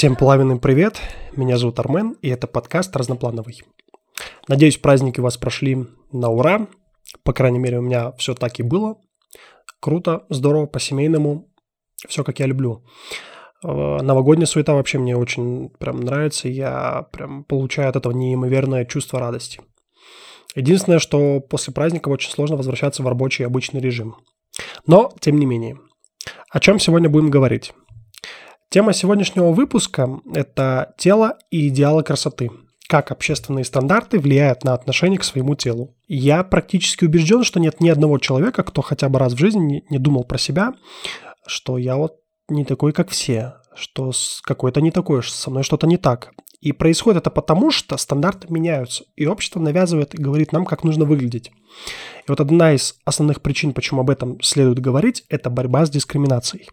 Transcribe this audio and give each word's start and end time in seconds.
Всем 0.00 0.16
пламенный 0.16 0.58
привет, 0.58 0.98
меня 1.36 1.58
зовут 1.58 1.78
Армен, 1.78 2.16
и 2.22 2.30
это 2.30 2.46
подкаст 2.46 2.96
«Разноплановый». 2.96 3.60
Надеюсь, 4.48 4.78
праздники 4.78 5.20
у 5.20 5.22
вас 5.22 5.36
прошли 5.36 5.88
на 6.10 6.30
ура, 6.30 6.68
по 7.22 7.34
крайней 7.34 7.58
мере, 7.58 7.80
у 7.80 7.82
меня 7.82 8.12
все 8.12 8.32
так 8.32 8.58
и 8.60 8.62
было. 8.62 8.96
Круто, 9.78 10.24
здорово, 10.30 10.64
по-семейному, 10.64 11.52
все 12.08 12.24
как 12.24 12.38
я 12.38 12.46
люблю. 12.46 12.82
Э, 13.62 13.98
новогодняя 14.00 14.46
суета 14.46 14.72
вообще 14.72 14.96
мне 14.96 15.18
очень 15.18 15.68
прям 15.68 16.00
нравится, 16.00 16.48
я 16.48 17.06
прям 17.12 17.44
получаю 17.44 17.90
от 17.90 17.96
этого 17.96 18.14
неимоверное 18.14 18.86
чувство 18.86 19.20
радости. 19.20 19.60
Единственное, 20.54 20.98
что 20.98 21.40
после 21.40 21.74
праздника 21.74 22.08
очень 22.08 22.30
сложно 22.30 22.56
возвращаться 22.56 23.02
в 23.02 23.06
рабочий 23.06 23.44
обычный 23.44 23.82
режим. 23.82 24.16
Но, 24.86 25.12
тем 25.20 25.38
не 25.38 25.44
менее. 25.44 25.78
О 26.48 26.58
чем 26.58 26.78
сегодня 26.78 27.10
будем 27.10 27.28
говорить? 27.28 27.74
Тема 28.72 28.92
сегодняшнего 28.92 29.50
выпуска– 29.50 30.20
это 30.32 30.94
тело 30.96 31.36
и 31.50 31.66
идеалы 31.66 32.04
красоты. 32.04 32.52
Как 32.88 33.10
общественные 33.10 33.64
стандарты 33.64 34.20
влияют 34.20 34.62
на 34.62 34.74
отношение 34.74 35.18
к 35.18 35.24
своему 35.24 35.56
телу. 35.56 35.96
Я 36.06 36.44
практически 36.44 37.04
убежден, 37.04 37.42
что 37.42 37.58
нет 37.58 37.80
ни 37.80 37.88
одного 37.88 38.18
человека, 38.18 38.62
кто 38.62 38.80
хотя 38.80 39.08
бы 39.08 39.18
раз 39.18 39.32
в 39.32 39.38
жизни 39.38 39.82
не 39.90 39.98
думал 39.98 40.22
про 40.22 40.38
себя, 40.38 40.74
что 41.44 41.78
я 41.78 41.96
вот 41.96 42.18
не 42.48 42.64
такой, 42.64 42.92
как 42.92 43.10
все, 43.10 43.54
что 43.74 44.12
какой-то 44.44 44.80
не 44.80 44.92
такой, 44.92 45.22
что 45.22 45.36
со 45.36 45.50
мной 45.50 45.64
что-то 45.64 45.88
не 45.88 45.96
так. 45.96 46.30
И 46.60 46.70
происходит 46.70 47.22
это 47.22 47.30
потому, 47.30 47.72
что 47.72 47.96
стандарты 47.96 48.46
меняются, 48.52 49.02
и 49.16 49.26
общество 49.26 49.58
навязывает 49.58 50.14
и 50.14 50.22
говорит 50.22 50.52
нам, 50.52 50.64
как 50.64 50.84
нужно 50.84 51.04
выглядеть. 51.04 51.48
И 51.48 52.28
вот 52.28 52.38
одна 52.38 52.72
из 52.72 52.94
основных 53.04 53.42
причин, 53.42 53.72
почему 53.72 54.02
об 54.02 54.10
этом 54.10 54.40
следует 54.42 54.78
говорить, 54.78 55.24
это 55.28 55.50
борьба 55.50 55.86
с 55.86 55.90
дискриминацией. 55.90 56.68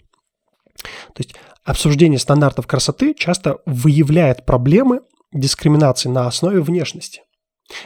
То 1.14 1.24
есть 1.24 1.36
обсуждение 1.68 2.18
стандартов 2.18 2.66
красоты 2.66 3.14
часто 3.14 3.60
выявляет 3.66 4.46
проблемы 4.46 5.02
дискриминации 5.34 6.08
на 6.08 6.26
основе 6.26 6.62
внешности. 6.62 7.24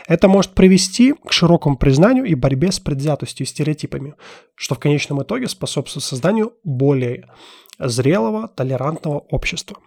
Это 0.08 0.28
может 0.28 0.52
привести 0.52 1.14
к 1.14 1.32
широкому 1.32 1.78
признанию 1.78 2.26
и 2.26 2.36
борьбе 2.36 2.72
с 2.72 2.80
предвзятостью 2.80 3.48
и 3.48 3.50
стереотипами, 3.50 4.14
что 4.54 4.76
в 4.76 4.80
конечном 4.80 5.24
итоге 5.24 5.48
способствует 5.48 6.04
созданию 6.04 6.54
более 6.64 7.28
зрелого, 7.80 8.48
толерантного 8.48 9.18
общества. 9.18 9.78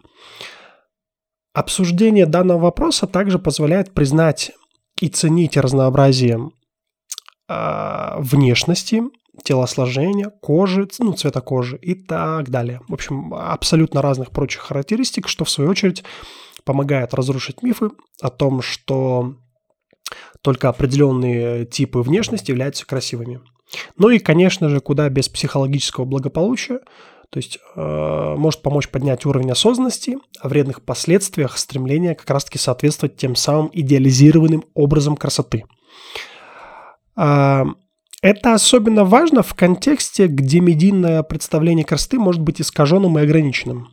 Обсуждение 1.53 2.27
данного 2.27 2.59
вопроса 2.59 3.07
также 3.07 3.39
позволяет 3.39 3.95
признать 3.95 4.51
и 5.01 5.09
ценить 5.09 5.57
разнообразие 5.57 6.51
э, 7.49 8.15
внешности 8.19 9.05
телосложения, 9.43 10.31
кожи, 10.41 10.89
ну, 10.99 11.13
цвета 11.13 11.41
кожи 11.41 11.77
и 11.77 11.95
так 11.95 12.51
далее. 12.51 12.81
В 12.89 12.95
общем, 12.95 13.35
абсолютно 13.35 14.03
разных 14.03 14.31
прочих 14.31 14.63
характеристик, 14.63 15.29
что 15.29 15.45
в 15.45 15.51
свою 15.51 15.71
очередь 15.71 16.05
помогает 16.65 17.15
разрушить 17.15 17.63
мифы 17.63 17.91
о 18.21 18.31
том, 18.31 18.63
что 18.63 19.35
только 20.43 20.69
определенные 20.69 21.67
типы 21.67 22.01
внешности 22.01 22.51
являются 22.51 22.87
красивыми. 22.87 23.41
Ну 23.97 24.11
и, 24.11 24.19
конечно 24.19 24.69
же, 24.69 24.81
куда 24.81 25.09
без 25.09 25.29
психологического 25.29 26.05
благополучия, 26.05 26.81
то 27.31 27.39
есть 27.39 27.59
э, 27.75 28.35
может 28.37 28.63
помочь 28.63 28.89
поднять 28.89 29.27
уровень 29.27 29.51
осознанности 29.51 30.19
о 30.39 30.49
вредных 30.49 30.83
последствиях 30.83 31.59
стремления 31.59 32.15
как 32.15 32.31
раз-таки 32.31 32.59
соответствовать 32.59 33.17
тем 33.17 33.35
самым 33.35 33.71
идеализированным 33.73 34.65
образом 34.75 35.17
красоты. 35.17 35.65
Э, 37.17 37.65
это 38.25 38.55
особенно 38.55 39.05
важно 39.05 39.43
в 39.43 39.53
контексте, 39.53 40.29
где 40.29 40.61
медийное 40.61 41.23
представление 41.23 41.85
красоты 41.85 42.19
может 42.19 42.41
быть 42.41 42.59
искаженным 42.59 43.19
и 43.19 43.23
ограниченным. 43.23 43.91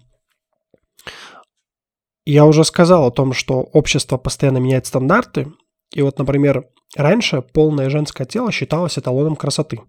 Я 2.25 2.45
уже 2.45 2.63
сказал 2.63 3.05
о 3.05 3.11
том, 3.11 3.33
что 3.33 3.59
общество 3.59 4.15
постоянно 4.15 4.59
меняет 4.59 4.85
стандарты. 4.85 5.51
И 5.93 6.01
вот, 6.01 6.17
например, 6.17 6.65
раньше 6.95 7.41
полное 7.41 7.89
женское 7.89 8.23
тело 8.23 8.53
считалось 8.53 8.97
эталоном 8.97 9.35
красоты. 9.35 9.81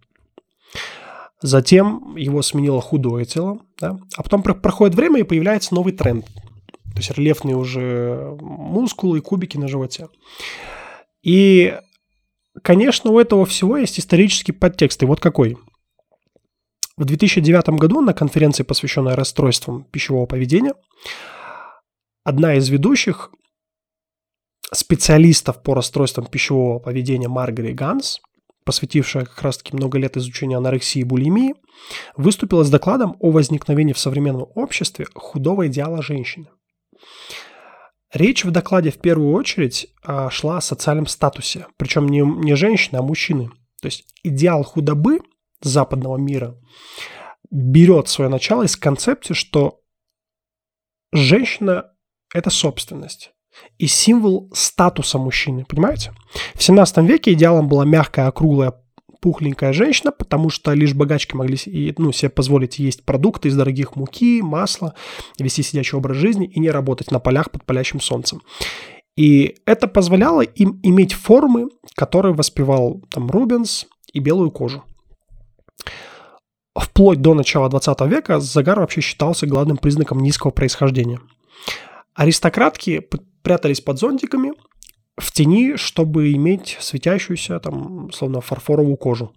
Затем 1.41 2.16
его 2.16 2.42
сменило 2.42 2.80
худое 2.80 3.24
тело, 3.24 3.60
да? 3.78 3.97
а 4.16 4.24
потом 4.24 4.42
проходит 4.42 4.97
время 4.97 5.20
и 5.20 5.24
появляется 5.24 5.72
новый 5.72 5.92
тренд. 5.92 6.26
То 6.26 6.97
есть 6.97 7.12
рельефные 7.12 7.54
уже 7.54 8.36
мускулы 8.41 9.19
и 9.19 9.20
кубики 9.20 9.56
на 9.56 9.69
животе. 9.69 10.09
И 11.22 11.78
Конечно, 12.62 13.10
у 13.10 13.18
этого 13.18 13.44
всего 13.44 13.76
есть 13.76 13.98
исторический 13.98 14.52
подтекст, 14.52 15.02
и 15.02 15.06
вот 15.06 15.20
какой. 15.20 15.56
В 16.96 17.04
2009 17.04 17.70
году 17.70 18.00
на 18.00 18.14
конференции, 18.14 18.62
посвященной 18.62 19.14
расстройствам 19.14 19.84
пищевого 19.84 20.26
поведения, 20.26 20.74
одна 22.22 22.54
из 22.54 22.68
ведущих 22.68 23.30
специалистов 24.72 25.62
по 25.62 25.74
расстройствам 25.74 26.26
пищевого 26.26 26.78
поведения 26.78 27.28
Маргари 27.28 27.72
Ганс, 27.72 28.20
посвятившая 28.64 29.24
как 29.24 29.42
раз-таки 29.42 29.76
много 29.76 29.98
лет 29.98 30.16
изучению 30.16 30.58
анорексии 30.58 31.00
и 31.00 31.04
булимии, 31.04 31.54
выступила 32.16 32.62
с 32.62 32.70
докладом 32.70 33.16
о 33.18 33.32
возникновении 33.32 33.92
в 33.92 33.98
современном 33.98 34.46
обществе 34.54 35.06
худого 35.14 35.66
идеала 35.66 36.00
женщины– 36.00 36.46
Речь 38.12 38.44
в 38.44 38.50
докладе 38.50 38.90
в 38.90 38.98
первую 38.98 39.32
очередь 39.32 39.88
а, 40.02 40.28
шла 40.30 40.58
о 40.58 40.60
социальном 40.60 41.06
статусе, 41.06 41.66
причем 41.76 42.08
не, 42.08 42.20
не 42.20 42.54
женщины, 42.54 42.98
а 42.98 43.02
мужчины. 43.02 43.48
То 43.80 43.86
есть 43.86 44.04
идеал 44.22 44.62
худобы 44.64 45.20
западного 45.62 46.16
мира 46.16 46.56
берет 47.52 48.08
свое 48.08 48.30
начало 48.30 48.64
из 48.64 48.76
концепции, 48.76 49.34
что 49.34 49.80
женщина– 51.12 51.92
это 52.34 52.50
собственность 52.50 53.32
и 53.78 53.86
символ 53.86 54.50
статуса 54.54 55.18
мужчины, 55.18 55.66
понимаете? 55.66 56.14
В 56.54 56.62
17 56.62 56.98
веке 56.98 57.34
идеалом 57.34 57.68
была 57.68 57.84
мягкая, 57.84 58.28
округлая 58.28 58.81
пухленькая 59.22 59.72
женщина, 59.72 60.10
потому 60.10 60.50
что 60.50 60.72
лишь 60.75 60.94
богачки 60.94 61.37
могли 61.37 61.56
ну, 61.97 62.10
себе 62.10 62.28
позволить 62.28 62.81
есть 62.81 63.05
продукты 63.05 63.49
из 63.49 63.56
дорогих 63.56 63.94
муки, 63.94 64.43
масла, 64.43 64.94
вести 65.38 65.62
сидячий 65.62 65.97
образ 65.97 66.16
жизни 66.16 66.47
и 66.47 66.59
не 66.59 66.71
работать 66.71 67.12
на 67.12 67.21
полях 67.21 67.53
под 67.53 67.65
палящим 67.65 68.00
солнцем. 68.00 68.43
И 69.16 69.56
это 69.65 69.87
позволяло 69.87 70.41
им 70.41 70.81
иметь 70.83 71.12
формы, 71.12 71.69
которые 71.94 72.34
воспевал 72.34 73.00
там 73.10 73.31
Рубенс 73.31 73.87
и 74.12 74.19
белую 74.19 74.50
кожу. 74.50 74.83
Вплоть 76.75 77.21
до 77.21 77.34
начала 77.34 77.69
20 77.69 78.00
века 78.03 78.41
загар 78.41 78.81
вообще 78.81 79.03
считался 79.03 79.47
главным 79.47 79.77
признаком 79.77 80.19
низкого 80.19 80.50
происхождения. 80.50 81.21
Аристократки 82.15 83.06
прятались 83.43 83.81
под 83.81 83.99
зонтиками, 83.99 84.53
в 85.16 85.32
тени, 85.32 85.76
чтобы 85.76 86.32
иметь 86.32 86.76
светящуюся, 86.80 87.60
там, 87.60 88.10
словно 88.12 88.40
фарфоровую 88.40 88.96
кожу. 88.96 89.32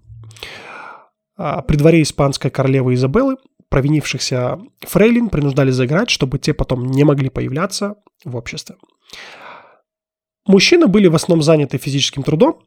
А 1.37 1.61
при 1.61 1.75
дворе 1.75 2.01
испанской 2.01 2.49
королевы 2.49 2.93
Изабеллы 2.93 3.35
провинившихся 3.69 4.59
фрейлин 4.81 5.29
принуждали 5.29 5.71
заиграть, 5.71 6.09
чтобы 6.09 6.39
те 6.39 6.53
потом 6.53 6.85
не 6.85 7.03
могли 7.03 7.29
появляться 7.29 7.95
в 8.23 8.35
обществе. 8.35 8.75
Мужчины 10.47 10.87
были 10.87 11.07
в 11.07 11.15
основном 11.15 11.43
заняты 11.43 11.77
физическим 11.77 12.23
трудом, 12.23 12.61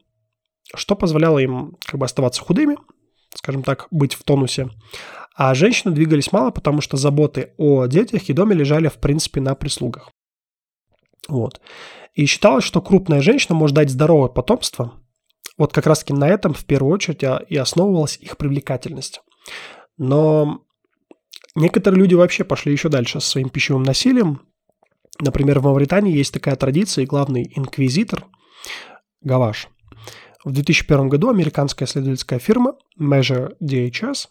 что 0.75 0.95
позволяло 0.95 1.39
им 1.39 1.77
как 1.85 1.99
бы 1.99 2.05
оставаться 2.05 2.41
худыми, 2.41 2.77
скажем 3.33 3.63
так, 3.63 3.87
быть 3.89 4.13
в 4.13 4.23
тонусе. 4.23 4.69
А 5.35 5.55
женщины 5.55 5.93
двигались 5.93 6.31
мало, 6.31 6.51
потому 6.51 6.81
что 6.81 6.97
заботы 6.97 7.53
о 7.57 7.85
детях 7.87 8.29
и 8.29 8.33
доме 8.33 8.53
лежали, 8.53 8.89
в 8.89 8.97
принципе, 8.97 9.39
на 9.39 9.55
прислугах. 9.55 10.11
Вот. 11.29 11.61
И 12.13 12.25
считалось, 12.25 12.63
что 12.63 12.81
крупная 12.81 13.21
женщина 13.21 13.55
может 13.55 13.75
дать 13.75 13.89
здоровое 13.89 14.29
потомство. 14.29 14.93
Вот 15.57 15.73
как 15.73 15.87
раз-таки 15.87 16.13
на 16.13 16.27
этом 16.27 16.53
в 16.53 16.65
первую 16.65 16.93
очередь 16.93 17.23
и 17.49 17.55
основывалась 17.55 18.17
их 18.17 18.37
привлекательность. 18.37 19.21
Но 19.97 20.61
некоторые 21.55 21.99
люди 21.99 22.15
вообще 22.15 22.43
пошли 22.43 22.71
еще 22.71 22.89
дальше 22.89 23.19
со 23.19 23.29
своим 23.29 23.49
пищевым 23.49 23.83
насилием. 23.83 24.41
Например, 25.21 25.59
в 25.59 25.65
Мавритании 25.65 26.15
есть 26.15 26.33
такая 26.33 26.55
традиция, 26.55 27.03
и 27.03 27.07
главный 27.07 27.51
инквизитор 27.55 28.25
Гаваш. 29.21 29.67
В 30.45 30.51
2001 30.51 31.09
году 31.09 31.29
американская 31.29 31.87
исследовательская 31.87 32.39
фирма 32.39 32.75
Measure 32.97 33.51
DHS 33.61 34.29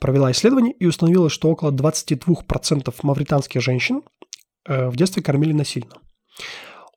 провела 0.00 0.32
исследование 0.32 0.72
и 0.72 0.86
установила, 0.86 1.28
что 1.28 1.50
около 1.50 1.70
22% 1.70 2.94
мавританских 3.02 3.60
женщин 3.60 4.02
э, 4.66 4.88
в 4.88 4.96
детстве 4.96 5.22
кормили 5.22 5.52
насильно. 5.52 5.96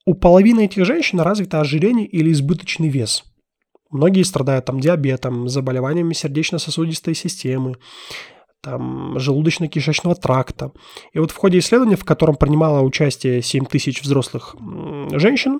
У 0.05 0.13
половины 0.13 0.65
этих 0.65 0.85
женщин 0.85 1.19
развито 1.19 1.59
ожирение 1.61 2.05
или 2.05 2.31
избыточный 2.31 2.89
вес. 2.89 3.23
Многие 3.91 4.23
страдают 4.23 4.65
там 4.65 4.79
диабетом, 4.79 5.49
заболеваниями 5.49 6.13
сердечно-сосудистой 6.13 7.15
системы, 7.15 7.77
там, 8.61 9.17
желудочно-кишечного 9.17 10.15
тракта. 10.15 10.71
И 11.13 11.19
вот 11.19 11.31
в 11.31 11.35
ходе 11.35 11.59
исследования, 11.59 11.95
в 11.95 12.05
котором 12.05 12.35
принимало 12.35 12.81
участие 12.81 13.41
7 13.41 13.65
тысяч 13.65 14.01
взрослых 14.01 14.55
женщин, 15.11 15.59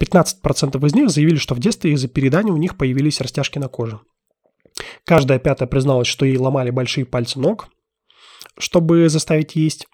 15% 0.00 0.86
из 0.86 0.94
них 0.94 1.10
заявили, 1.10 1.36
что 1.36 1.54
в 1.54 1.58
детстве 1.58 1.92
из-за 1.92 2.08
переедания 2.08 2.52
у 2.52 2.56
них 2.58 2.76
появились 2.76 3.20
растяжки 3.20 3.58
на 3.58 3.68
коже. 3.68 4.00
Каждая 5.04 5.38
пятая 5.38 5.66
призналась, 5.66 6.06
что 6.06 6.24
ей 6.24 6.36
ломали 6.36 6.70
большие 6.70 7.04
пальцы 7.04 7.40
ног, 7.40 7.68
чтобы 8.58 9.08
заставить 9.08 9.56
есть. 9.56 9.86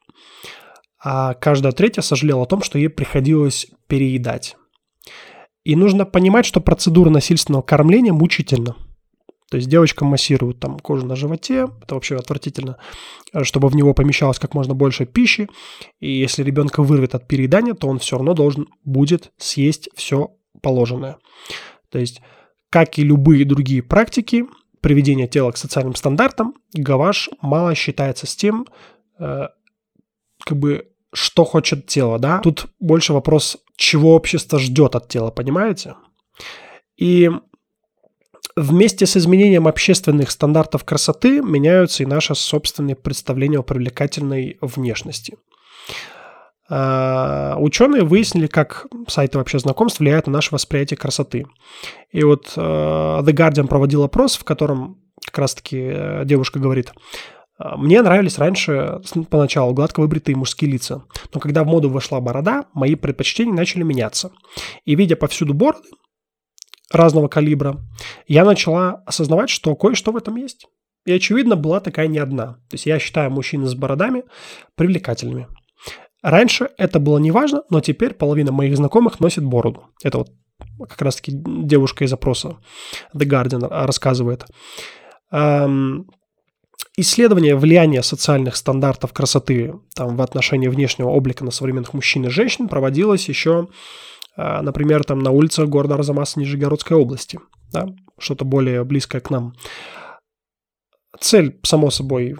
А 1.04 1.34
каждая 1.34 1.72
третья 1.72 2.00
сожалела 2.00 2.42
о 2.42 2.46
том, 2.46 2.62
что 2.62 2.78
ей 2.78 2.88
приходилось 2.88 3.66
переедать. 3.86 4.56
И 5.62 5.76
нужно 5.76 6.06
понимать, 6.06 6.46
что 6.46 6.60
процедура 6.60 7.10
насильственного 7.10 7.62
кормления 7.62 8.12
мучительна. 8.12 8.76
То 9.50 9.58
есть 9.58 9.68
девочкам 9.68 10.08
массируют 10.08 10.58
там 10.58 10.78
кожу 10.78 11.06
на 11.06 11.14
животе, 11.14 11.68
это 11.82 11.94
вообще 11.94 12.16
отвратительно, 12.16 12.78
чтобы 13.42 13.68
в 13.68 13.76
него 13.76 13.92
помещалось 13.92 14.38
как 14.38 14.54
можно 14.54 14.74
больше 14.74 15.04
пищи. 15.04 15.48
И 16.00 16.10
если 16.10 16.42
ребенка 16.42 16.82
вырвет 16.82 17.14
от 17.14 17.28
переедания, 17.28 17.74
то 17.74 17.86
он 17.86 17.98
все 17.98 18.16
равно 18.16 18.32
должен 18.32 18.68
будет 18.84 19.32
съесть 19.36 19.90
все 19.94 20.32
положенное. 20.62 21.18
То 21.90 21.98
есть, 21.98 22.22
как 22.70 22.98
и 22.98 23.04
любые 23.04 23.44
другие 23.44 23.82
практики, 23.82 24.46
приведения 24.80 25.28
тела 25.28 25.52
к 25.52 25.58
социальным 25.58 25.94
стандартам, 25.94 26.54
гаваш 26.72 27.28
мало 27.40 27.74
считается 27.74 28.26
с 28.26 28.34
тем, 28.34 28.66
э, 29.18 29.48
как 30.44 30.58
бы, 30.58 30.88
что 31.14 31.44
хочет 31.44 31.86
тело, 31.86 32.18
да. 32.18 32.40
Тут 32.40 32.66
больше 32.80 33.12
вопрос, 33.12 33.56
чего 33.76 34.14
общество 34.14 34.58
ждет 34.58 34.94
от 34.94 35.08
тела, 35.08 35.30
понимаете? 35.30 35.94
И 36.96 37.30
вместе 38.56 39.06
с 39.06 39.16
изменением 39.16 39.66
общественных 39.66 40.30
стандартов 40.30 40.84
красоты 40.84 41.40
меняются 41.40 42.02
и 42.02 42.06
наши 42.06 42.34
собственные 42.34 42.96
представления 42.96 43.58
о 43.58 43.62
привлекательной 43.62 44.58
внешности. 44.60 45.36
А, 46.68 47.56
ученые 47.58 48.04
выяснили, 48.04 48.46
как 48.46 48.86
сайты 49.06 49.38
вообще 49.38 49.58
знакомств 49.58 50.00
влияют 50.00 50.26
на 50.26 50.32
наше 50.32 50.50
восприятие 50.52 50.96
красоты. 50.96 51.46
И 52.10 52.24
вот 52.24 52.52
а, 52.56 53.22
The 53.22 53.32
Guardian 53.32 53.66
проводил 53.66 54.02
опрос, 54.02 54.36
в 54.36 54.44
котором 54.44 55.00
как 55.24 55.38
раз-таки 55.38 55.78
э, 55.80 56.22
девушка 56.24 56.58
говорит, 56.58 56.92
«А, 56.92 56.98
мне 57.58 58.02
нравились 58.02 58.38
раньше 58.38 59.00
поначалу 59.30 59.74
гладко 59.74 60.00
выбритые 60.00 60.36
мужские 60.36 60.70
лица, 60.70 61.04
но 61.32 61.40
когда 61.40 61.62
в 61.62 61.66
моду 61.66 61.88
вошла 61.88 62.20
борода, 62.20 62.66
мои 62.74 62.94
предпочтения 62.96 63.54
начали 63.54 63.82
меняться. 63.82 64.32
И 64.84 64.94
видя 64.96 65.16
повсюду 65.16 65.54
бороды 65.54 65.88
разного 66.90 67.28
калибра, 67.28 67.80
я 68.26 68.44
начала 68.44 69.02
осознавать, 69.06 69.50
что 69.50 69.74
кое-что 69.76 70.12
в 70.12 70.16
этом 70.16 70.36
есть. 70.36 70.66
И, 71.06 71.12
очевидно, 71.12 71.54
была 71.54 71.80
такая 71.80 72.06
не 72.06 72.18
одна. 72.18 72.54
То 72.70 72.74
есть 72.74 72.86
я 72.86 72.98
считаю 72.98 73.30
мужчин 73.30 73.66
с 73.66 73.74
бородами 73.74 74.24
привлекательными. 74.74 75.48
Раньше 76.22 76.70
это 76.78 76.98
было 76.98 77.18
не 77.18 77.30
важно, 77.30 77.62
но 77.68 77.80
теперь 77.80 78.14
половина 78.14 78.50
моих 78.52 78.76
знакомых 78.76 79.20
носит 79.20 79.44
бороду. 79.44 79.88
Это 80.02 80.18
вот 80.18 80.30
как 80.88 81.02
раз-таки 81.02 81.32
девушка 81.34 82.04
из 82.04 82.12
опроса 82.12 82.56
The 83.14 83.28
Guardian 83.28 83.68
рассказывает. 83.68 84.46
Исследование 86.96 87.56
влияния 87.56 88.02
социальных 88.02 88.56
стандартов 88.56 89.12
красоты 89.12 89.74
там, 89.94 90.16
в 90.16 90.22
отношении 90.22 90.68
внешнего 90.68 91.08
облика 91.08 91.44
на 91.44 91.50
современных 91.50 91.92
мужчин 91.92 92.24
и 92.26 92.28
женщин 92.28 92.68
проводилось 92.68 93.28
еще, 93.28 93.68
э, 94.36 94.60
например, 94.60 95.04
там, 95.04 95.18
на 95.18 95.30
улицах 95.30 95.68
города 95.68 95.96
Арзамас 95.96 96.36
Нижегородской 96.36 96.96
области. 96.96 97.40
Да? 97.72 97.88
Что-то 98.18 98.44
более 98.44 98.84
близкое 98.84 99.20
к 99.20 99.30
нам. 99.30 99.54
Цель, 101.18 101.58
само 101.64 101.90
собой, 101.90 102.36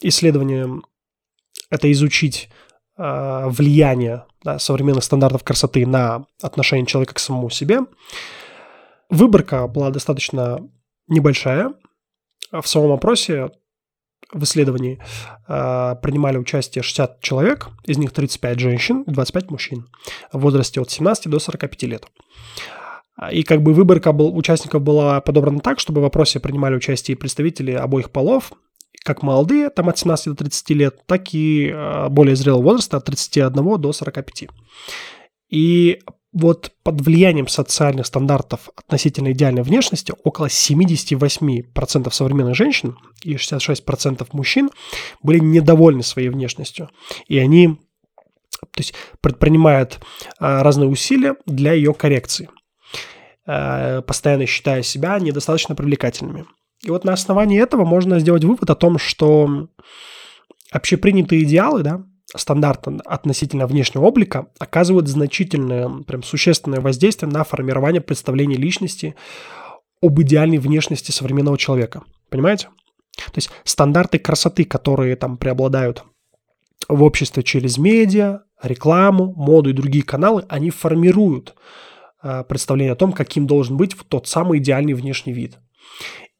исследования– 0.00 0.82
это 1.70 1.90
изучить 1.92 2.48
Э, 2.96 3.48
влияние 3.48 4.24
да, 4.44 4.60
современных 4.60 5.02
стандартов 5.02 5.42
красоты 5.42 5.84
на 5.84 6.26
отношение 6.40 6.86
человека 6.86 7.14
к 7.14 7.18
самому 7.18 7.50
себе. 7.50 7.80
Выборка 9.10 9.66
была 9.66 9.90
достаточно 9.90 10.60
небольшая. 11.08 11.72
В 12.52 12.66
самом 12.66 12.92
опросе 12.92 13.50
в 14.34 14.42
исследовании 14.44 15.00
э, 15.48 15.94
принимали 16.02 16.36
участие 16.36 16.82
60 16.82 17.20
человек, 17.20 17.68
из 17.84 17.98
них 17.98 18.12
35 18.12 18.58
женщин 18.58 19.02
и 19.02 19.10
25 19.10 19.50
мужчин 19.50 19.88
в 20.32 20.40
возрасте 20.40 20.80
от 20.80 20.90
17 20.90 21.28
до 21.28 21.38
45 21.38 21.82
лет. 21.84 22.06
И 23.30 23.44
как 23.44 23.62
бы 23.62 23.72
выборка 23.72 24.12
был, 24.12 24.36
участников 24.36 24.82
была 24.82 25.20
подобрана 25.20 25.60
так, 25.60 25.78
чтобы 25.78 26.00
в 26.00 26.04
опросе 26.04 26.40
принимали 26.40 26.74
участие 26.74 27.16
представители 27.16 27.70
обоих 27.70 28.10
полов, 28.10 28.52
как 29.04 29.22
молодые, 29.22 29.70
там 29.70 29.88
от 29.88 29.98
17 29.98 30.28
до 30.28 30.34
30 30.34 30.70
лет, 30.70 31.06
так 31.06 31.32
и 31.32 31.68
э, 31.68 32.08
более 32.08 32.34
зрелого 32.34 32.62
возраста 32.62 32.96
от 32.96 33.04
31 33.04 33.80
до 33.80 33.92
45. 33.92 34.48
И 35.50 36.00
вот 36.34 36.72
под 36.82 37.00
влиянием 37.00 37.46
социальных 37.46 38.06
стандартов 38.06 38.68
относительно 38.76 39.32
идеальной 39.32 39.62
внешности 39.62 40.12
около 40.24 40.46
78% 40.46 42.10
современных 42.10 42.56
женщин 42.56 42.98
и 43.22 43.34
66% 43.36 44.26
мужчин 44.32 44.70
были 45.22 45.38
недовольны 45.38 46.02
своей 46.02 46.28
внешностью. 46.28 46.90
И 47.28 47.38
они 47.38 47.78
то 48.60 48.80
есть, 48.80 48.94
предпринимают 49.20 50.00
а, 50.38 50.62
разные 50.64 50.88
усилия 50.88 51.36
для 51.46 51.72
ее 51.72 51.94
коррекции, 51.94 52.48
а, 53.46 54.02
постоянно 54.02 54.46
считая 54.46 54.82
себя 54.82 55.18
недостаточно 55.20 55.76
привлекательными. 55.76 56.46
И 56.82 56.90
вот 56.90 57.04
на 57.04 57.12
основании 57.12 57.62
этого 57.62 57.84
можно 57.84 58.18
сделать 58.18 58.44
вывод 58.44 58.68
о 58.68 58.74
том, 58.74 58.98
что 58.98 59.68
общепринятые 60.72 61.44
идеалы, 61.44 61.82
да, 61.82 62.04
стандарты 62.36 62.98
относительно 63.04 63.66
внешнего 63.66 64.04
облика 64.04 64.48
оказывают 64.58 65.08
значительное, 65.08 65.88
прям 66.04 66.22
существенное 66.22 66.80
воздействие 66.80 67.30
на 67.30 67.44
формирование 67.44 68.00
представления 68.00 68.56
личности 68.56 69.14
об 70.02 70.20
идеальной 70.20 70.58
внешности 70.58 71.10
современного 71.10 71.58
человека. 71.58 72.02
Понимаете? 72.28 72.68
То 73.16 73.36
есть 73.36 73.50
стандарты 73.64 74.18
красоты, 74.18 74.64
которые 74.64 75.16
там 75.16 75.36
преобладают 75.36 76.04
в 76.88 77.02
обществе 77.02 77.42
через 77.42 77.78
медиа, 77.78 78.40
рекламу, 78.62 79.32
моду 79.36 79.70
и 79.70 79.74
другие 79.74 80.04
каналы, 80.04 80.44
они 80.48 80.70
формируют 80.70 81.54
э, 82.22 82.44
представление 82.48 82.92
о 82.92 82.96
том, 82.96 83.12
каким 83.12 83.46
должен 83.46 83.76
быть 83.76 83.96
тот 84.08 84.26
самый 84.26 84.58
идеальный 84.58 84.94
внешний 84.94 85.32
вид. 85.32 85.58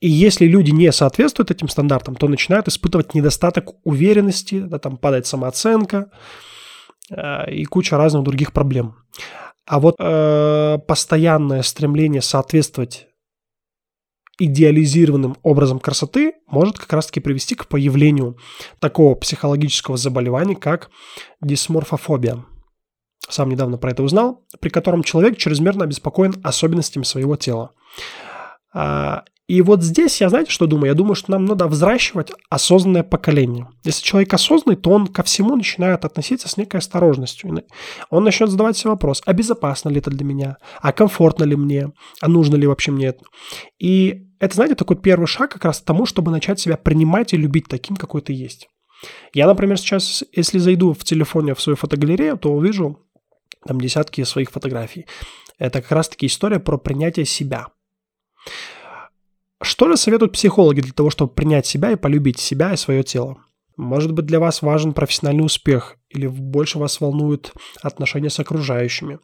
И 0.05 0.09
если 0.11 0.45
люди 0.45 0.71
не 0.71 0.93
соответствуют 0.93 1.51
этим 1.51 1.67
стандартам, 1.67 2.15
то 2.15 2.29
начинают 2.29 2.69
испытывать 2.69 3.15
недостаток 3.15 3.71
уверенности, 3.85 4.61
да, 4.61 4.79
там 4.79 4.99
падает 4.99 5.27
самооценка 5.27 6.11
э, 7.09 7.51
и 7.51 7.65
куча 7.65 7.97
разных 7.97 8.23
других 8.23 8.53
проблем. 8.53 8.97
А 9.65 9.81
вот 9.81 9.95
э, 9.99 10.79
постоянное 10.87 11.63
стремление 11.63 12.21
соответствовать 12.21 13.07
идеализированным 14.39 15.39
образом 15.43 15.81
красоты 15.81 16.35
может 16.49 16.79
как 16.79 16.93
раз-таки 16.93 17.21
привести 17.21 17.55
к 17.55 17.67
появлению 17.67 18.37
такого 18.81 19.15
психологического 19.15 19.97
заболевания, 19.97 20.55
как 20.55 20.91
дисморфофобия. 21.41 22.45
Сам 23.27 23.49
недавно 23.49 23.79
про 23.79 23.93
это 23.93 24.03
узнал, 24.03 24.45
при 24.61 24.69
котором 24.69 25.03
человек 25.03 25.39
чрезмерно 25.39 25.85
обеспокоен 25.85 26.35
особенностями 26.45 27.05
своего 27.05 27.37
тела. 27.37 27.71
И 29.47 29.61
вот 29.61 29.83
здесь 29.83 30.23
я, 30.23 30.31
знаете, 30.31 30.51
что 30.51 30.67
думаю? 30.67 30.87
Я 30.87 30.95
думаю, 30.95 31.15
что 31.15 31.31
нам 31.33 31.45
надо 31.45 31.67
взращивать 31.67 32.33
осознанное 32.49 33.03
поколение. 33.03 33.69
Если 33.85 34.03
человек 34.03 34.33
осознанный, 34.33 34.77
то 34.77 34.91
он 34.91 35.07
ко 35.07 35.23
всему 35.23 35.55
начинает 35.55 36.07
относиться 36.07 36.49
с 36.49 36.57
некой 36.57 36.79
осторожностью. 36.79 37.63
Он 38.09 38.25
начнет 38.25 38.49
задавать 38.49 38.79
себе 38.79 38.91
вопрос, 38.91 39.23
а 39.27 39.35
безопасно 39.35 39.91
ли 39.91 39.99
это 39.99 40.11
для 40.11 40.25
меня? 40.25 40.57
А 40.81 40.93
комфортно 40.93 41.45
ли 41.45 41.57
мне? 41.57 41.93
А 42.23 42.29
нужно 42.29 42.57
ли 42.57 42.67
вообще 42.67 42.91
мне 42.91 43.09
это? 43.09 43.23
И 43.79 44.29
это, 44.41 44.55
знаете, 44.55 44.77
такой 44.77 44.97
первый 44.97 45.27
шаг 45.27 45.53
как 45.53 45.65
раз 45.67 45.81
к 45.81 45.85
тому, 45.85 46.07
чтобы 46.07 46.31
начать 46.31 46.59
себя 46.59 46.79
принимать 46.79 47.35
и 47.35 47.37
любить 47.37 47.69
таким, 47.69 47.97
какой 47.97 48.23
ты 48.23 48.33
есть. 48.33 48.69
Я, 49.35 49.47
например, 49.47 49.77
сейчас, 49.77 50.25
если 50.33 50.59
зайду 50.59 50.95
в 50.95 51.05
телефоне 51.05 51.55
в 51.55 51.61
свою 51.61 51.77
фотогалерею, 51.77 52.39
то 52.39 52.51
увижу 52.51 52.99
там 53.67 53.79
десятки 53.79 54.25
своих 54.25 54.51
фотографий. 54.51 55.07
Это 55.59 55.83
как 55.83 55.93
раз-таки 55.93 56.27
история 56.27 56.61
про 56.61 56.79
принятие 56.79 57.27
себя. 57.27 57.67
Что 59.65 59.89
же 59.89 59.97
советуют 59.97 60.33
психологи 60.33 60.81
для 60.81 60.93
того, 60.93 61.11
чтобы 61.11 61.33
принять 61.33 61.67
себя 61.67 61.91
и 61.91 61.97
полюбить 61.97 62.39
себя 62.39 62.73
и 62.73 62.77
свое 62.77 63.03
тело? 63.03 63.39
Может 63.77 64.13
быть, 64.13 64.27
для 64.27 64.39
вас 64.39 64.63
важен 64.63 64.93
профессиональный 64.93 65.45
успех 65.45 65.97
или 66.11 66.27
больше 66.27 66.79
вас 66.79 67.01
волнуют 67.01 67.53
отношения 67.83 68.31
с 68.31 68.39
окружающими? 68.39 69.19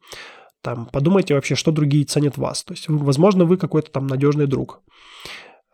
Там, 0.62 0.86
подумайте 0.86 1.34
вообще, 1.34 1.54
что 1.54 1.70
другие 1.70 2.04
ценят 2.04 2.36
вас. 2.36 2.64
То 2.64 2.72
есть, 2.72 2.86
возможно, 2.88 3.44
вы 3.44 3.58
какой-то 3.58 3.90
там 3.90 4.06
надежный 4.06 4.46
друг. 4.46 4.80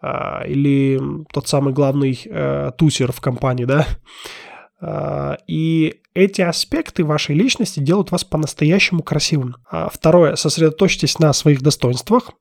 А, 0.03 0.45
или 0.47 1.01
тот 1.33 1.49
самый 1.49 1.73
главный 1.73 2.21
э, 2.25 2.73
тусер 2.77 3.13
в 3.13 3.21
компании, 3.21 3.65
да? 3.65 3.87
А, 4.81 5.39
и 5.47 6.01
эти 6.15 6.43
аспекты 6.43 7.05
вашей 7.05 7.35
личности 7.35 7.81
делают 7.81 8.11
вас 8.11 8.25
по-настоящему 8.25 9.03
красивым. 9.03 9.57
А 9.71 9.89
второе, 9.89 10.37
сосредоточьтесь 10.37 11.19
на 11.19 11.33
своих 11.33 11.63
достоинствах, 11.63 12.33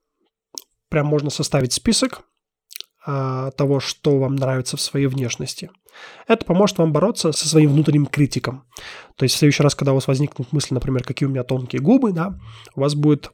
прям 0.88 1.06
можно 1.06 1.30
составить 1.30 1.72
список 1.72 2.22
а, 3.04 3.50
того, 3.52 3.80
что 3.80 4.18
вам 4.18 4.36
нравится 4.36 4.76
в 4.76 4.80
своей 4.80 5.06
внешности. 5.06 5.70
Это 6.26 6.44
поможет 6.44 6.78
вам 6.78 6.92
бороться 6.92 7.32
со 7.32 7.48
своим 7.48 7.72
внутренним 7.72 8.06
критиком. 8.06 8.64
То 9.16 9.22
есть 9.22 9.34
в 9.34 9.38
следующий 9.38 9.62
раз, 9.62 9.74
когда 9.74 9.92
у 9.92 9.94
вас 9.94 10.08
возникнут 10.08 10.52
мысли, 10.52 10.74
например, 10.74 11.04
какие 11.04 11.26
у 11.26 11.30
меня 11.30 11.44
тонкие 11.44 11.80
губы, 11.80 12.12
да, 12.12 12.38
у 12.74 12.80
вас 12.80 12.94
будет 12.94 13.30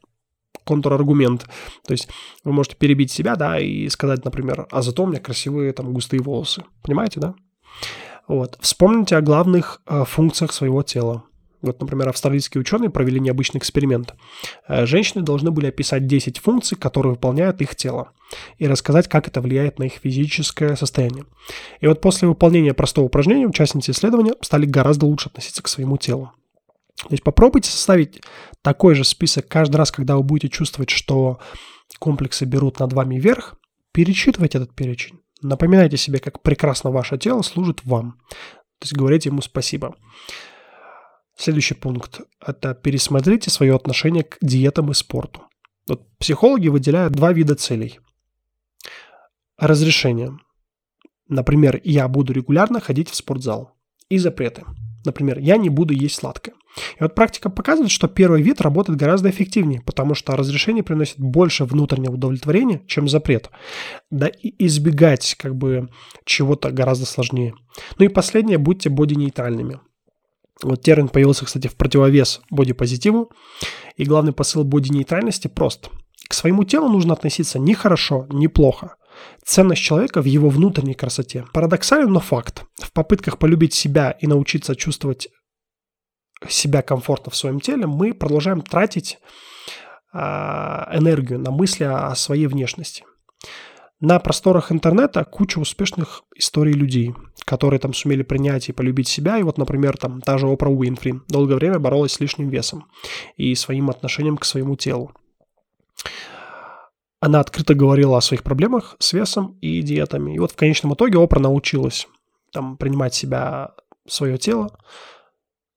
контраргумент. 0.64 1.46
То 1.86 1.92
есть 1.92 2.08
вы 2.44 2.52
можете 2.52 2.76
перебить 2.76 3.10
себя, 3.10 3.36
да, 3.36 3.58
и 3.58 3.88
сказать, 3.88 4.24
например, 4.24 4.66
а 4.70 4.82
зато 4.82 5.02
у 5.02 5.06
меня 5.06 5.20
красивые 5.20 5.72
там 5.72 5.92
густые 5.92 6.22
волосы. 6.22 6.64
Понимаете, 6.82 7.20
да? 7.20 7.34
Вот. 8.28 8.58
Вспомните 8.60 9.16
о 9.16 9.22
главных 9.22 9.82
э, 9.86 10.04
функциях 10.04 10.52
своего 10.52 10.82
тела. 10.82 11.24
Вот, 11.62 11.80
например, 11.80 12.08
австралийские 12.08 12.60
ученые 12.60 12.90
провели 12.90 13.20
необычный 13.20 13.58
эксперимент. 13.58 14.14
Э, 14.68 14.84
женщины 14.84 15.22
должны 15.22 15.52
были 15.52 15.66
описать 15.66 16.06
10 16.06 16.38
функций, 16.38 16.76
которые 16.76 17.12
выполняют 17.12 17.62
их 17.62 17.76
тело, 17.76 18.10
и 18.58 18.66
рассказать, 18.66 19.08
как 19.08 19.28
это 19.28 19.40
влияет 19.40 19.78
на 19.78 19.84
их 19.84 19.94
физическое 19.94 20.74
состояние. 20.74 21.24
И 21.80 21.86
вот 21.86 22.00
после 22.00 22.28
выполнения 22.28 22.74
простого 22.74 23.06
упражнения 23.06 23.46
участницы 23.46 23.92
исследования 23.92 24.34
стали 24.40 24.66
гораздо 24.66 25.06
лучше 25.06 25.28
относиться 25.28 25.62
к 25.62 25.68
своему 25.68 25.96
телу. 25.96 26.32
То 26.96 27.12
есть 27.12 27.22
попробуйте 27.22 27.70
составить 27.70 28.20
такой 28.60 28.94
же 28.94 29.04
список 29.04 29.48
каждый 29.48 29.76
раз, 29.76 29.90
когда 29.90 30.16
вы 30.16 30.22
будете 30.22 30.48
чувствовать, 30.48 30.90
что 30.90 31.38
комплексы 31.98 32.44
берут 32.44 32.80
над 32.80 32.92
вами 32.92 33.16
верх, 33.16 33.56
перечитывайте 33.92 34.58
этот 34.58 34.74
перечень. 34.74 35.20
Напоминайте 35.42 35.96
себе, 35.96 36.18
как 36.18 36.42
прекрасно 36.42 36.90
ваше 36.90 37.18
тело 37.18 37.42
служит 37.42 37.84
вам. 37.84 38.18
То 38.78 38.84
есть 38.84 38.94
говорите 38.94 39.28
ему 39.28 39.42
спасибо. 39.42 39.94
Следующий 41.42 41.74
пункт– 41.74 42.20
это 42.46 42.72
пересмотрите 42.72 43.50
свое 43.50 43.74
отношение 43.74 44.22
к 44.22 44.38
диетам 44.40 44.92
и 44.92 44.94
спорту. 44.94 45.42
Вот 45.88 46.06
психологи 46.18 46.68
выделяют 46.68 47.14
два 47.14 47.32
вида 47.32 47.56
целей. 47.56 47.98
Разрешение. 49.58 50.38
Например, 51.26 51.80
я 51.82 52.06
буду 52.06 52.32
регулярно 52.32 52.78
ходить 52.78 53.10
в 53.10 53.16
спортзал. 53.16 53.72
И 54.08 54.18
запреты. 54.18 54.62
Например, 55.04 55.40
я 55.40 55.56
не 55.56 55.68
буду 55.68 55.92
есть 55.92 56.14
сладкое. 56.14 56.54
И 57.00 57.02
вот 57.02 57.16
практика 57.16 57.50
показывает, 57.50 57.90
что 57.90 58.06
первый 58.06 58.40
вид 58.40 58.60
работает 58.60 59.00
гораздо 59.00 59.28
эффективнее, 59.28 59.80
потому 59.80 60.14
что 60.14 60.36
разрешение 60.36 60.84
приносит 60.84 61.18
больше 61.18 61.64
внутреннего 61.64 62.12
удовлетворения, 62.12 62.82
чем 62.86 63.08
запрет. 63.08 63.50
Да 64.12 64.28
и 64.28 64.54
избегать 64.64 65.34
как 65.40 65.56
бы 65.56 65.88
чего-то 66.24 66.70
гораздо 66.70 67.04
сложнее. 67.04 67.54
Ну 67.98 68.04
и 68.04 68.08
последнее, 68.08 68.58
будьте 68.58 68.90
боди-нейтральными. 68.90 69.80
Вот 70.62 70.82
термин 70.82 71.08
появился, 71.08 71.44
кстати, 71.44 71.68
в 71.68 71.76
противовес 71.76 72.40
бодипозитиву. 72.50 73.30
И 73.96 74.04
главный 74.04 74.32
посыл 74.32 74.64
боди-нейтральности 74.64 75.48
прост. 75.48 75.90
К 76.28 76.34
своему 76.34 76.64
телу 76.64 76.88
нужно 76.88 77.14
относиться 77.14 77.58
ни 77.58 77.74
хорошо, 77.74 78.26
ни 78.30 78.46
плохо. 78.46 78.96
Ценность 79.44 79.82
человека 79.82 80.22
в 80.22 80.24
его 80.24 80.48
внутренней 80.48 80.94
красоте. 80.94 81.44
Парадоксален, 81.52 82.10
но 82.10 82.20
факт. 82.20 82.64
В 82.80 82.92
попытках 82.92 83.38
полюбить 83.38 83.74
себя 83.74 84.12
и 84.12 84.26
научиться 84.26 84.74
чувствовать 84.76 85.28
себя 86.48 86.82
комфортно 86.82 87.30
в 87.30 87.36
своем 87.36 87.60
теле, 87.60 87.86
мы 87.86 88.14
продолжаем 88.14 88.62
тратить 88.62 89.18
э, 90.12 90.18
энергию 90.18 91.38
на 91.38 91.50
мысли 91.50 91.84
о 91.84 92.14
своей 92.14 92.46
внешности. 92.46 93.04
На 94.02 94.18
просторах 94.18 94.72
интернета 94.72 95.24
куча 95.24 95.60
успешных 95.60 96.24
историй 96.34 96.72
людей, 96.72 97.14
которые 97.44 97.78
там 97.78 97.94
сумели 97.94 98.24
принять 98.24 98.68
и 98.68 98.72
полюбить 98.72 99.06
себя. 99.06 99.38
И 99.38 99.44
вот, 99.44 99.58
например, 99.58 99.96
там 99.96 100.20
та 100.20 100.38
же 100.38 100.48
Опра 100.48 100.68
Уинфри 100.68 101.20
долгое 101.28 101.54
время 101.54 101.78
боролась 101.78 102.14
с 102.14 102.18
лишним 102.20 102.48
весом 102.48 102.88
и 103.36 103.54
своим 103.54 103.90
отношением 103.90 104.38
к 104.38 104.44
своему 104.44 104.74
телу. 104.74 105.12
Она 107.20 107.38
открыто 107.38 107.74
говорила 107.74 108.18
о 108.18 108.20
своих 108.20 108.42
проблемах 108.42 108.96
с 108.98 109.12
весом 109.12 109.56
и 109.60 109.80
диетами. 109.82 110.34
И 110.34 110.38
вот 110.40 110.50
в 110.50 110.56
конечном 110.56 110.94
итоге 110.94 111.22
Опра 111.22 111.38
научилась 111.38 112.08
там 112.50 112.76
принимать 112.76 113.14
себя, 113.14 113.70
свое 114.08 114.36
тело, 114.36 114.76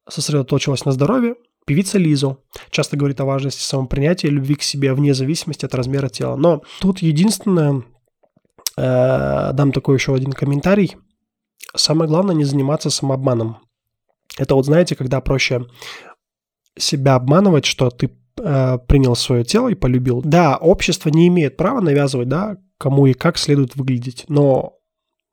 сосредоточилась 0.09 0.83
на 0.83 0.93
здоровье. 0.93 1.35
Певица 1.67 1.99
Лизу 1.99 2.39
часто 2.71 2.97
говорит 2.97 3.21
о 3.21 3.25
важности 3.25 3.61
самопринятия 3.61 4.31
и 4.31 4.33
любви 4.33 4.55
к 4.55 4.63
себе 4.63 4.95
вне 4.95 5.13
зависимости 5.13 5.65
от 5.65 5.75
размера 5.75 6.09
тела. 6.09 6.35
Но 6.35 6.63
тут 6.79 7.03
единственное, 7.03 7.83
дам 8.77 9.71
такой 9.71 9.95
еще 9.95 10.13
один 10.13 10.33
комментарий. 10.33 10.95
Самое 11.75 12.09
главное 12.09 12.35
не 12.35 12.43
заниматься 12.43 12.89
самообманом. 12.89 13.57
Это 14.37 14.55
вот 14.55 14.65
знаете, 14.65 14.95
когда 14.95 15.21
проще 15.21 15.65
себя 16.77 17.15
обманывать, 17.15 17.65
что 17.65 17.89
ты 17.89 18.11
э, 18.37 18.77
принял 18.87 19.15
свое 19.15 19.43
тело 19.43 19.69
и 19.69 19.75
полюбил. 19.75 20.21
Да, 20.23 20.57
общество 20.57 21.09
не 21.09 21.27
имеет 21.27 21.57
права 21.57 21.79
навязывать, 21.79 22.27
да, 22.27 22.57
кому 22.77 23.05
и 23.05 23.13
как 23.13 23.37
следует 23.37 23.75
выглядеть, 23.75 24.25
но 24.27 24.74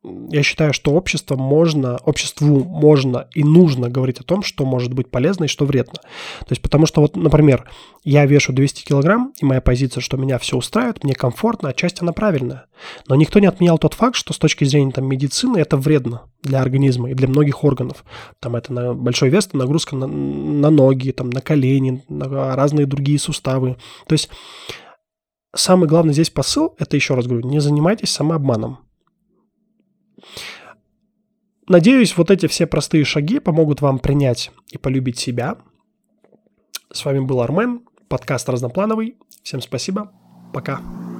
я 0.05 0.43
считаю, 0.43 0.73
что 0.73 0.93
общество 0.93 1.37
можно, 1.37 1.97
обществу 1.99 2.65
можно 2.65 3.29
и 3.35 3.45
нужно 3.45 3.89
говорить 3.89 4.19
о 4.19 4.25
том, 4.25 4.43
что 4.43 4.65
может 4.65 4.93
быть 4.93 5.09
полезно 5.09 5.45
и 5.45 5.49
что 5.49 5.65
вредно. 5.65 5.95
То 6.41 6.51
есть, 6.51 6.61
потому 6.61 6.87
что 6.87 7.01
вот, 7.01 7.15
например, 7.15 7.71
я 8.03 8.27
вешу 8.27 8.53
200 8.53 8.85
килограмм, 8.85 9.33
и 9.41 9.45
моя 9.45 9.61
позиция, 9.61 10.01
что 10.01 10.17
меня 10.17 10.39
все 10.39 10.57
устраивает, 10.57 11.05
мне 11.05 11.15
комфортно, 11.15 11.69
отчасти 11.69 12.03
она 12.03 12.13
правильная. 12.13 12.67
Но 13.07 13.15
никто 13.15 13.39
не 13.39 13.47
отменял 13.47 13.79
тот 13.79 13.95
факт, 13.95 14.17
что 14.17 14.33
с 14.33 14.39
точки 14.39 14.65
зрения 14.65 14.91
там, 14.91 15.07
медицины 15.07 15.59
это 15.59 15.77
вредно 15.77 16.23
для 16.43 16.61
организма 16.61 17.11
и 17.11 17.15
для 17.15 17.29
многих 17.29 17.63
органов. 17.63 18.05
Там 18.41 18.57
это 18.57 18.73
на 18.73 18.95
большой 18.95 19.29
вес, 19.29 19.53
нагрузка 19.53 19.95
на, 19.95 20.09
на 20.09 20.71
ноги, 20.71 21.13
там, 21.13 21.31
на 21.31 21.41
колени, 21.41 22.03
на 22.09 22.57
разные 22.57 22.87
другие 22.87 23.21
суставы. 23.21 23.77
То 24.09 24.15
есть, 24.15 24.31
самый 25.55 25.89
главный 25.89 26.13
здесь 26.13 26.31
посыл, 26.31 26.75
это 26.79 26.97
еще 26.97 27.15
раз 27.15 27.29
говорю, 27.29 27.47
не 27.47 27.61
занимайтесь 27.61 28.11
самообманом 28.11 28.79
Надеюсь, 31.69 32.17
вот 32.17 32.31
эти 32.31 32.47
все 32.47 32.67
простые 32.67 33.05
шаги 33.05 33.39
помогут 33.39 33.81
вам 33.81 33.99
принять 33.99 34.51
и 34.71 34.79
полюбить 34.79 35.19
себя. 35.19 35.59
С 36.93 37.05
вами 37.05 37.21
был 37.21 37.41
Армен, 37.41 37.83
подкаст 38.09 38.49
разноплановый. 38.49 39.17
Всем 39.43 39.61
спасибо. 39.61 40.13
Пока. 40.53 41.12